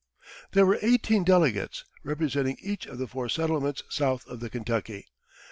There 0.53 0.65
were 0.65 0.79
eighteen 0.81 1.23
delegates, 1.23 1.85
representing 2.03 2.57
each 2.59 2.87
of 2.87 2.97
the 2.97 3.05
four 3.05 3.29
settlements 3.29 3.83
south 3.87 4.25
of 4.25 4.39
the 4.39 4.49
Kentucky. 4.49 5.05